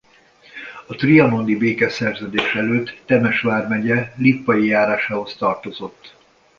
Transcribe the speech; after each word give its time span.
A 0.87 0.95
trianoni 0.95 1.55
békeszerződés 1.57 2.55
előtt 2.55 3.01
Temes 3.05 3.41
vármegye 3.41 4.13
Lippai 4.15 4.65
járásához 4.65 5.35
tartozott. 5.35 6.15